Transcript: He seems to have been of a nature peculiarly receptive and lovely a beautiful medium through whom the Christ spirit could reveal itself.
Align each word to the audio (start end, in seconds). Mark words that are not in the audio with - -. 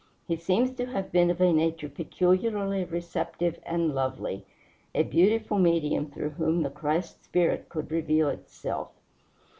He 0.27 0.35
seems 0.35 0.71
to 0.77 0.87
have 0.87 1.11
been 1.11 1.29
of 1.29 1.39
a 1.41 1.53
nature 1.53 1.87
peculiarly 1.87 2.83
receptive 2.85 3.59
and 3.67 3.93
lovely 3.93 4.47
a 4.95 5.03
beautiful 5.03 5.59
medium 5.59 6.09
through 6.09 6.31
whom 6.31 6.63
the 6.63 6.71
Christ 6.71 7.23
spirit 7.23 7.69
could 7.69 7.91
reveal 7.91 8.27
itself. 8.29 8.89